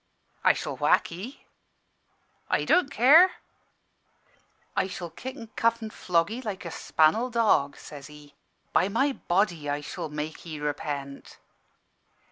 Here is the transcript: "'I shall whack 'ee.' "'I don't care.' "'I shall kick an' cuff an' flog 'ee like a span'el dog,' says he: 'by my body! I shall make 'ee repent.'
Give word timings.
"'I 0.43 0.53
shall 0.53 0.77
whack 0.77 1.11
'ee.' 1.11 1.45
"'I 2.49 2.65
don't 2.65 2.89
care.' 2.89 3.33
"'I 4.75 4.87
shall 4.87 5.11
kick 5.11 5.35
an' 5.35 5.51
cuff 5.55 5.79
an' 5.83 5.91
flog 5.91 6.31
'ee 6.31 6.41
like 6.41 6.65
a 6.65 6.71
span'el 6.71 7.29
dog,' 7.29 7.77
says 7.77 8.07
he: 8.07 8.33
'by 8.73 8.89
my 8.89 9.11
body! 9.13 9.69
I 9.69 9.81
shall 9.81 10.09
make 10.09 10.43
'ee 10.43 10.59
repent.' 10.59 11.37